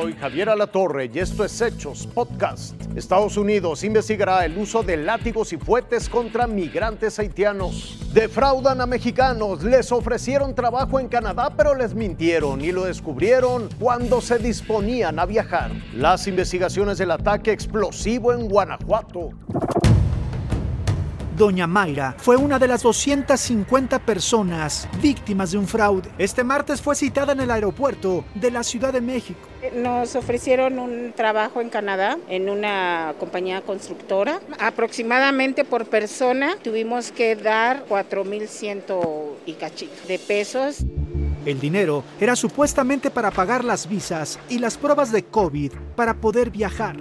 Soy 0.00 0.14
Javier 0.14 0.48
Alatorre 0.48 1.10
y 1.12 1.18
esto 1.18 1.44
es 1.44 1.60
Hechos 1.60 2.06
Podcast. 2.06 2.74
Estados 2.96 3.36
Unidos 3.36 3.84
investigará 3.84 4.46
el 4.46 4.56
uso 4.56 4.82
de 4.82 4.96
látigos 4.96 5.52
y 5.52 5.58
fuetes 5.58 6.08
contra 6.08 6.46
migrantes 6.46 7.18
haitianos. 7.18 7.98
Defraudan 8.14 8.80
a 8.80 8.86
mexicanos, 8.86 9.62
les 9.62 9.92
ofrecieron 9.92 10.54
trabajo 10.54 11.00
en 11.00 11.08
Canadá 11.08 11.52
pero 11.54 11.74
les 11.74 11.94
mintieron 11.94 12.62
y 12.62 12.72
lo 12.72 12.84
descubrieron 12.84 13.68
cuando 13.78 14.22
se 14.22 14.38
disponían 14.38 15.18
a 15.18 15.26
viajar. 15.26 15.70
Las 15.94 16.26
investigaciones 16.26 16.96
del 16.96 17.10
ataque 17.10 17.52
explosivo 17.52 18.32
en 18.32 18.48
Guanajuato. 18.48 19.32
Doña 21.40 21.66
Mayra 21.66 22.14
fue 22.18 22.36
una 22.36 22.58
de 22.58 22.68
las 22.68 22.82
250 22.82 24.00
personas 24.00 24.86
víctimas 25.00 25.52
de 25.52 25.56
un 25.56 25.66
fraude. 25.66 26.10
Este 26.18 26.44
martes 26.44 26.82
fue 26.82 26.94
citada 26.94 27.32
en 27.32 27.40
el 27.40 27.50
aeropuerto 27.50 28.26
de 28.34 28.50
la 28.50 28.62
Ciudad 28.62 28.92
de 28.92 29.00
México. 29.00 29.40
Nos 29.74 30.16
ofrecieron 30.16 30.78
un 30.78 31.14
trabajo 31.16 31.62
en 31.62 31.70
Canadá 31.70 32.18
en 32.28 32.50
una 32.50 33.14
compañía 33.18 33.62
constructora. 33.62 34.40
Aproximadamente 34.58 35.64
por 35.64 35.86
persona 35.86 36.56
tuvimos 36.62 37.10
que 37.10 37.34
dar 37.36 37.86
4.100 37.88 38.82
y 39.46 39.54
cachito 39.54 39.94
de 40.08 40.18
pesos. 40.18 40.84
El 41.46 41.58
dinero 41.58 42.04
era 42.20 42.36
supuestamente 42.36 43.10
para 43.10 43.30
pagar 43.30 43.64
las 43.64 43.88
visas 43.88 44.38
y 44.50 44.58
las 44.58 44.76
pruebas 44.76 45.10
de 45.10 45.22
COVID 45.22 45.72
para 45.96 46.12
poder 46.12 46.50
viajar. 46.50 46.98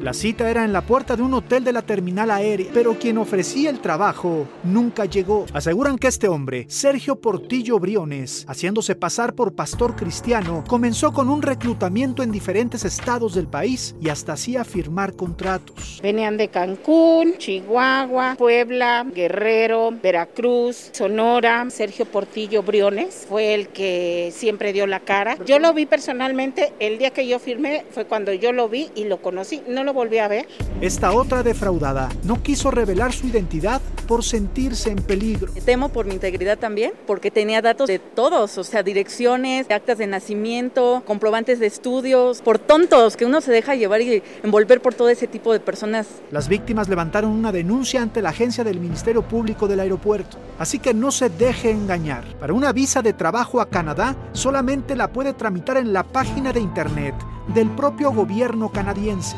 La 0.00 0.14
cita 0.14 0.50
era 0.50 0.64
en 0.64 0.72
la 0.72 0.80
puerta 0.80 1.14
de 1.14 1.22
un 1.22 1.34
hotel 1.34 1.62
de 1.62 1.74
la 1.74 1.82
terminal 1.82 2.30
aérea, 2.30 2.70
pero 2.72 2.98
quien 2.98 3.18
ofrecía 3.18 3.68
el 3.68 3.80
trabajo 3.80 4.48
nunca 4.64 5.04
llegó. 5.04 5.44
Aseguran 5.52 5.98
que 5.98 6.08
este 6.08 6.26
hombre, 6.26 6.64
Sergio 6.70 7.20
Portillo 7.20 7.78
Briones, 7.78 8.46
haciéndose 8.48 8.94
pasar 8.94 9.34
por 9.34 9.54
pastor 9.54 9.96
cristiano, 9.96 10.64
comenzó 10.66 11.12
con 11.12 11.28
un 11.28 11.42
reclutamiento 11.42 12.22
en 12.22 12.32
diferentes 12.32 12.86
estados 12.86 13.34
del 13.34 13.46
país 13.46 13.94
y 14.00 14.08
hasta 14.08 14.32
hacía 14.32 14.64
firmar 14.64 15.16
contratos. 15.16 16.00
Venían 16.02 16.38
de 16.38 16.48
Cancún, 16.48 17.34
Chihuahua, 17.36 18.36
Puebla, 18.38 19.04
Guerrero, 19.14 19.92
Veracruz, 20.02 20.88
Sonora. 20.92 21.68
Sergio 21.68 22.06
Portillo 22.06 22.62
Briones 22.62 23.26
fue 23.28 23.52
el 23.52 23.68
que 23.68 24.32
siempre 24.34 24.72
dio 24.72 24.86
la 24.86 25.00
cara. 25.00 25.36
Yo 25.44 25.58
lo 25.58 25.74
vi 25.74 25.84
personalmente, 25.84 26.72
el 26.78 26.96
día 26.96 27.10
que 27.10 27.28
yo 27.28 27.38
firmé 27.38 27.84
fue 27.90 28.06
cuando 28.06 28.32
yo 28.32 28.52
lo 28.52 28.70
vi 28.70 28.88
y 28.94 29.04
lo 29.04 29.20
conocí. 29.20 29.60
No 29.68 29.84
lo 29.84 29.89
volví 29.92 30.18
a 30.18 30.28
ver. 30.28 30.48
Esta 30.80 31.12
otra 31.12 31.42
defraudada 31.42 32.08
no 32.24 32.42
quiso 32.42 32.70
revelar 32.70 33.12
su 33.12 33.26
identidad 33.26 33.80
por 34.06 34.24
sentirse 34.24 34.90
en 34.90 34.96
peligro. 34.96 35.52
Temo 35.64 35.90
por 35.90 36.06
mi 36.06 36.14
integridad 36.14 36.58
también, 36.58 36.92
porque 37.06 37.30
tenía 37.30 37.62
datos 37.62 37.86
de 37.86 37.98
todos, 37.98 38.58
o 38.58 38.64
sea, 38.64 38.82
direcciones, 38.82 39.70
actas 39.70 39.98
de 39.98 40.06
nacimiento, 40.06 41.02
comprobantes 41.06 41.60
de 41.60 41.66
estudios, 41.66 42.42
por 42.42 42.58
tontos 42.58 43.16
que 43.16 43.24
uno 43.24 43.40
se 43.40 43.52
deja 43.52 43.74
llevar 43.74 44.00
y 44.00 44.22
envolver 44.42 44.80
por 44.82 44.94
todo 44.94 45.08
ese 45.08 45.26
tipo 45.26 45.52
de 45.52 45.60
personas. 45.60 46.06
Las 46.30 46.48
víctimas 46.48 46.88
levantaron 46.88 47.30
una 47.30 47.52
denuncia 47.52 48.02
ante 48.02 48.22
la 48.22 48.30
agencia 48.30 48.64
del 48.64 48.80
Ministerio 48.80 49.22
Público 49.22 49.68
del 49.68 49.80
aeropuerto, 49.80 50.38
así 50.58 50.78
que 50.78 50.94
no 50.94 51.10
se 51.12 51.28
deje 51.28 51.70
engañar. 51.70 52.24
Para 52.38 52.52
una 52.52 52.72
visa 52.72 53.02
de 53.02 53.12
trabajo 53.12 53.60
a 53.60 53.68
Canadá, 53.68 54.16
solamente 54.32 54.96
la 54.96 55.12
puede 55.12 55.34
tramitar 55.34 55.76
en 55.76 55.92
la 55.92 56.02
página 56.02 56.52
de 56.52 56.60
internet 56.60 57.14
del 57.54 57.70
propio 57.70 58.12
gobierno 58.12 58.70
canadiense 58.70 59.36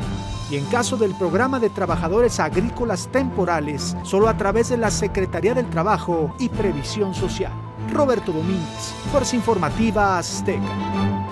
y 0.53 0.57
en 0.57 0.65
caso 0.65 0.97
del 0.97 1.15
programa 1.15 1.59
de 1.59 1.71
trabajadores 1.71 2.39
agrícolas 2.39 3.07
temporales, 3.07 3.97
solo 4.03 4.29
a 4.29 4.37
través 4.37 4.69
de 4.69 4.77
la 4.77 4.91
Secretaría 4.91 5.55
del 5.55 5.67
Trabajo 5.67 6.35
y 6.37 6.47
Previsión 6.49 7.15
Social. 7.15 7.51
Roberto 7.91 8.31
Domínguez, 8.31 8.93
Fuerza 9.11 9.35
Informativa 9.35 10.15
Azteca. 10.19 11.22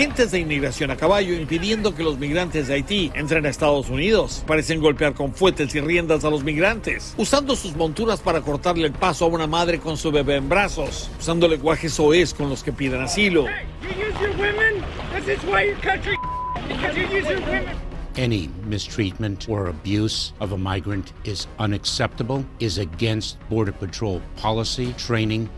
Agentes 0.00 0.30
de 0.30 0.38
inmigración 0.38 0.90
a 0.90 0.96
caballo 0.96 1.34
impidiendo 1.34 1.94
que 1.94 2.02
los 2.02 2.18
migrantes 2.18 2.68
de 2.68 2.74
Haití 2.74 3.12
entren 3.14 3.44
a 3.44 3.50
Estados 3.50 3.90
Unidos. 3.90 4.42
Parecen 4.46 4.80
golpear 4.80 5.12
con 5.12 5.34
fuetes 5.34 5.74
y 5.74 5.80
riendas 5.82 6.24
a 6.24 6.30
los 6.30 6.42
migrantes, 6.42 7.12
usando 7.18 7.54
sus 7.54 7.76
monturas 7.76 8.18
para 8.20 8.40
cortarle 8.40 8.86
el 8.86 8.94
paso 8.94 9.26
a 9.26 9.28
una 9.28 9.46
madre 9.46 9.78
con 9.78 9.98
su 9.98 10.10
bebé 10.10 10.36
en 10.36 10.48
brazos, 10.48 11.10
usando 11.20 11.46
lenguajes 11.46 11.92
soez 11.92 12.32
con 12.32 12.48
los 12.48 12.62
que 12.62 12.72
piden 12.72 13.02
asilo. 13.02 13.44
Any 18.16 18.48
mistreatment 18.66 19.48
or 19.50 19.68
abuse 19.68 20.32
of 20.40 20.52
a 20.52 20.58
migrant 20.58 21.12
is 21.24 21.46
unacceptable, 21.58 22.44
is 22.58 22.78
against 22.78 23.38
Border 23.50 23.72
Patrol 23.72 24.22
policy, 24.36 24.94
training, 24.94 25.48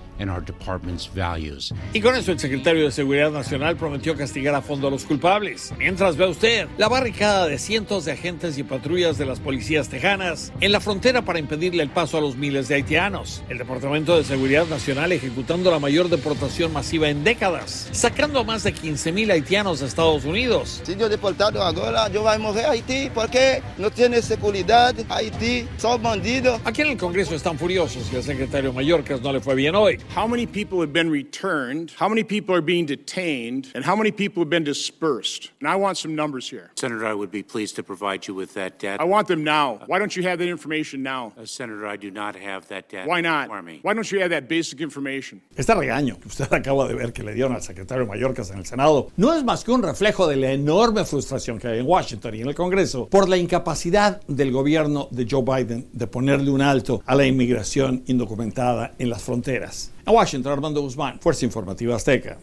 values. 1.15 1.72
Y 1.93 2.00
con 2.00 2.15
eso 2.15 2.33
el 2.33 2.38
secretario 2.38 2.84
de 2.84 2.93
Seguridad 2.93 3.31
Nacional 3.31 3.77
prometió 3.77 4.16
castigar 4.16 4.55
a 4.55 4.62
fondo 4.62 4.88
a 4.88 4.91
los 4.91 5.05
culpables. 5.05 5.72
Mientras 5.78 6.16
ve 6.16 6.27
usted 6.27 6.69
la 6.78 6.88
barricada 6.88 7.47
de 7.47 7.59
cientos 7.59 8.05
de 8.05 8.12
agentes 8.12 8.59
y 8.59 8.62
patrullas 8.62 9.19
de 9.19 9.27
las 9.27 9.41
policías 9.41 9.88
tejanas 9.88 10.53
en 10.61 10.72
la 10.72 10.81
frontera 10.81 11.22
para 11.22 11.38
impedirle 11.38 11.82
el 11.82 11.91
paso 11.91 12.19
a 12.19 12.21
los 12.21 12.37
miles 12.37 12.69
de 12.69 12.77
haitianos. 12.77 13.43
El 13.49 13.59
Departamento 13.59 14.16
de 14.16 14.25
Seguridad 14.25 14.66
Nacional 14.66 15.12
ejecutando 15.12 15.71
la 15.71 15.78
mayor 15.78 16.09
deportación 16.09 16.72
masiva 16.72 17.09
en 17.09 17.25
décadas, 17.25 17.88
sacando 17.93 18.41
a 18.41 18.44
más 18.44 18.62
de 18.62 18.72
15 18.72 19.12
mil 19.12 19.31
haitianos 19.31 19.82
a 19.82 19.87
Estados 19.87 20.25
Unidos. 20.25 20.82
Si 20.84 20.97
yo 20.97 21.09
deportado 21.09 21.62
ahora, 21.62 22.09
yo 22.09 22.22
voy 22.22 22.34
a 22.34 22.38
morir 22.38 22.65
a 22.65 22.71
Haití 22.71 23.11
porque 23.15 23.62
no 23.78 23.91
tiene 23.91 24.22
seguridad. 24.22 24.94
Haití 25.09 25.66
son 25.77 26.03
bandidos. 26.03 26.61
Aquí 26.65 26.82
en 26.82 26.88
el 26.88 26.97
Congreso 26.97 27.34
están 27.34 27.59
furiosos 27.59 28.09
y 28.12 28.16
el 28.16 28.22
secretario 28.22 28.72
Mayorkas 28.72 29.21
no 29.21 29.32
le 29.32 29.41
fue 29.41 29.55
bien 29.55 29.75
hoy. 29.75 29.99
How 30.15 30.27
many 30.27 30.45
people 30.45 30.78
have 30.83 30.93
been 30.93 31.09
returned, 31.09 31.91
how 31.93 32.06
many 32.06 32.23
people 32.23 32.55
are 32.55 32.61
being 32.61 32.84
detained, 32.84 33.73
and 33.75 33.83
how 33.83 33.97
many 33.97 34.11
people 34.11 34.43
have 34.43 34.50
been 34.50 34.62
dispersed. 34.65 35.50
And 35.61 35.69
I 35.69 35.77
want 35.77 35.97
some 35.97 36.15
numbers 36.15 36.50
here. 36.50 36.71
Senator, 36.75 37.06
I 37.06 37.15
would 37.15 37.31
be 37.31 37.43
pleased 37.43 37.77
to 37.77 37.83
provide 37.83 38.28
you 38.28 38.34
with 38.34 38.53
that 38.53 38.78
data. 38.78 39.00
I 39.00 39.06
want 39.06 39.27
them 39.27 39.43
now. 39.43 39.81
Why 39.87 39.99
don't 39.99 40.15
you 40.15 40.23
have 40.25 40.39
that 40.41 40.49
information 40.49 41.03
now? 41.03 41.33
Uh, 41.39 41.47
Senator, 41.47 41.87
I 41.87 41.97
do 41.97 42.11
not 42.11 42.37
have 42.37 42.69
that 42.69 42.91
data. 42.91 43.09
Why 43.09 43.23
not? 43.23 43.49
Why 43.49 43.95
don't 43.95 44.11
you 44.12 44.21
have 44.21 44.31
that 44.31 44.49
basic 44.49 44.83
information? 44.83 45.41
Este 45.56 45.75
regaño 45.75 46.21
que 46.21 46.29
usted 46.29 46.49
acaba 46.53 46.87
de 46.89 46.94
ver 46.94 47.15
que 47.15 47.23
le 47.23 47.33
dieron 47.33 47.55
al 47.55 47.62
secretario 47.62 48.06
Mayorkas 48.06 48.50
en 48.50 48.59
el 48.59 48.67
Senado 48.67 49.11
no 49.17 49.33
es 49.33 49.43
más 49.44 49.65
que 49.65 49.71
un 49.71 49.83
reflejo 49.83 50.27
de 50.27 50.37
la 50.37 50.53
enorme 50.53 51.06
frustración 51.06 51.59
que 51.59 51.69
hay 51.69 51.79
en 51.79 51.87
Washington 51.87 52.34
y 52.34 52.43
en 52.43 52.49
el 52.49 52.55
Congreso 52.55 53.09
por 53.09 53.31
la 53.31 53.39
incapacidad 53.39 54.21
del 54.27 54.53
gobierno 54.53 55.09
de 55.11 55.27
Joe 55.29 55.43
Biden 55.43 55.89
de 55.93 56.06
ponerle 56.06 56.50
un 56.50 56.61
alto 56.61 57.03
a 57.06 57.15
la 57.15 57.25
inmigración 57.25 58.03
indocumentada 58.06 58.93
en 58.99 59.09
las 59.09 59.23
fronteras. 59.23 59.91
En 60.04 60.14
Washington, 60.14 60.52
Armando 60.52 60.80
Guzmán, 60.82 61.20
Fuerza 61.20 61.44
Informativa 61.44 61.94
Azteca. 61.94 62.38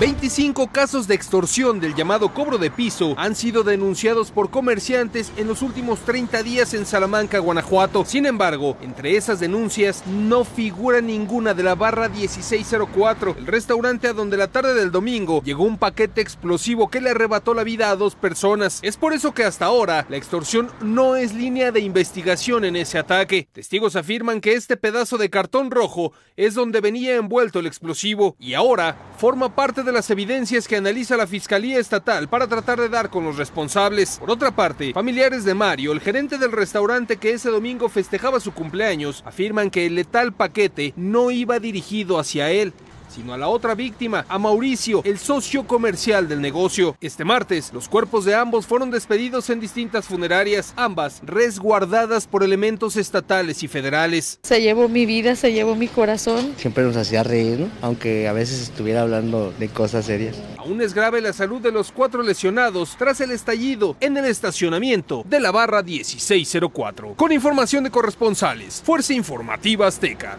25 0.00 0.72
casos 0.72 1.06
de 1.06 1.14
extorsión 1.14 1.78
del 1.78 1.94
llamado 1.94 2.34
cobro 2.34 2.58
de 2.58 2.68
piso 2.68 3.14
han 3.16 3.36
sido 3.36 3.62
denunciados 3.62 4.32
por 4.32 4.50
comerciantes 4.50 5.30
en 5.36 5.46
los 5.46 5.62
últimos 5.62 6.00
30 6.00 6.42
días 6.42 6.74
en 6.74 6.84
Salamanca, 6.84 7.38
Guanajuato. 7.38 8.04
Sin 8.04 8.26
embargo, 8.26 8.76
entre 8.82 9.16
esas 9.16 9.38
denuncias 9.38 10.04
no 10.08 10.44
figura 10.44 11.00
ninguna 11.00 11.54
de 11.54 11.62
la 11.62 11.76
barra 11.76 12.08
1604, 12.08 13.36
el 13.38 13.46
restaurante 13.46 14.08
a 14.08 14.12
donde 14.12 14.36
la 14.36 14.48
tarde 14.48 14.74
del 14.74 14.90
domingo 14.90 15.40
llegó 15.44 15.62
un 15.62 15.78
paquete 15.78 16.20
explosivo 16.20 16.90
que 16.90 17.00
le 17.00 17.10
arrebató 17.10 17.54
la 17.54 17.62
vida 17.62 17.90
a 17.90 17.96
dos 17.96 18.16
personas. 18.16 18.80
Es 18.82 18.96
por 18.96 19.12
eso 19.12 19.32
que 19.32 19.44
hasta 19.44 19.66
ahora 19.66 20.06
la 20.08 20.16
extorsión 20.16 20.72
no 20.82 21.14
es 21.14 21.34
línea 21.34 21.70
de 21.70 21.78
investigación 21.78 22.64
en 22.64 22.74
ese 22.74 22.98
ataque. 22.98 23.46
Testigos 23.52 23.94
afirman 23.94 24.40
que 24.40 24.54
este 24.54 24.76
pedazo 24.76 25.18
de 25.18 25.30
cartón 25.30 25.70
rojo 25.70 26.12
es 26.36 26.54
donde 26.54 26.80
venía 26.80 27.14
envuelto 27.14 27.60
el 27.60 27.68
explosivo 27.68 28.34
y 28.40 28.54
ahora 28.54 28.96
forma 29.18 29.54
parte 29.54 29.83
de 29.84 29.92
las 29.92 30.10
evidencias 30.10 30.66
que 30.66 30.76
analiza 30.76 31.16
la 31.16 31.26
Fiscalía 31.26 31.78
Estatal 31.78 32.28
para 32.28 32.46
tratar 32.46 32.80
de 32.80 32.88
dar 32.88 33.10
con 33.10 33.24
los 33.24 33.36
responsables. 33.36 34.18
Por 34.18 34.30
otra 34.30 34.50
parte, 34.50 34.92
familiares 34.92 35.44
de 35.44 35.54
Mario, 35.54 35.92
el 35.92 36.00
gerente 36.00 36.38
del 36.38 36.52
restaurante 36.52 37.16
que 37.16 37.32
ese 37.32 37.50
domingo 37.50 37.88
festejaba 37.88 38.40
su 38.40 38.52
cumpleaños, 38.52 39.22
afirman 39.26 39.70
que 39.70 39.86
el 39.86 39.94
letal 39.94 40.32
paquete 40.32 40.94
no 40.96 41.30
iba 41.30 41.58
dirigido 41.58 42.18
hacia 42.18 42.50
él 42.50 42.72
sino 43.08 43.34
a 43.34 43.38
la 43.38 43.48
otra 43.48 43.74
víctima, 43.74 44.24
a 44.28 44.38
Mauricio, 44.38 45.02
el 45.04 45.18
socio 45.18 45.66
comercial 45.66 46.28
del 46.28 46.40
negocio. 46.40 46.96
Este 47.00 47.24
martes, 47.24 47.72
los 47.72 47.88
cuerpos 47.88 48.24
de 48.24 48.34
ambos 48.34 48.66
fueron 48.66 48.90
despedidos 48.90 49.50
en 49.50 49.60
distintas 49.60 50.06
funerarias, 50.06 50.72
ambas 50.76 51.20
resguardadas 51.24 52.26
por 52.26 52.42
elementos 52.42 52.96
estatales 52.96 53.62
y 53.62 53.68
federales. 53.68 54.38
Se 54.42 54.60
llevó 54.60 54.88
mi 54.88 55.06
vida, 55.06 55.36
se 55.36 55.52
llevó 55.52 55.74
mi 55.74 55.88
corazón. 55.88 56.54
Siempre 56.56 56.84
nos 56.84 56.96
hacía 56.96 57.22
reír, 57.22 57.60
¿no? 57.60 57.68
aunque 57.82 58.28
a 58.28 58.32
veces 58.32 58.62
estuviera 58.62 59.02
hablando 59.02 59.52
de 59.58 59.68
cosas 59.68 60.06
serias. 60.06 60.36
Aún 60.58 60.80
es 60.80 60.94
grave 60.94 61.20
la 61.20 61.32
salud 61.32 61.60
de 61.60 61.72
los 61.72 61.92
cuatro 61.92 62.22
lesionados 62.22 62.96
tras 62.96 63.20
el 63.20 63.30
estallido 63.30 63.96
en 64.00 64.16
el 64.16 64.24
estacionamiento 64.24 65.24
de 65.28 65.40
la 65.40 65.50
barra 65.50 65.82
1604. 65.82 67.14
Con 67.14 67.32
información 67.32 67.84
de 67.84 67.90
corresponsales, 67.90 68.82
Fuerza 68.84 69.12
Informativa 69.12 69.86
Azteca. 69.86 70.38